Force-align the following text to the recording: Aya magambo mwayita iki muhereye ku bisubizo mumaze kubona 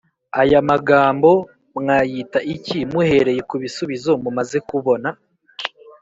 Aya 0.41 0.59
magambo 0.69 1.31
mwayita 1.77 2.39
iki 2.55 2.77
muhereye 2.91 3.41
ku 3.49 3.55
bisubizo 3.61 4.11
mumaze 4.23 4.57
kubona 4.69 5.09